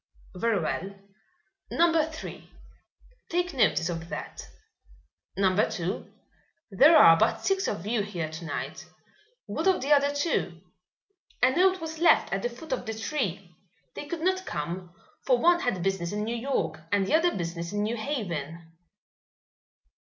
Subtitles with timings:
[0.33, 0.95] "Very well;
[1.69, 2.49] Number Three,
[3.29, 4.49] take notice of that.
[5.37, 6.11] Number Two,
[6.71, 8.87] there are but six of you here to night.
[9.45, 10.59] What of the other two?"
[11.43, 13.55] "A note was left at the foot of the tree.
[13.93, 14.91] They could not come,
[15.23, 18.71] for one had business in New York and the other business in New Haven."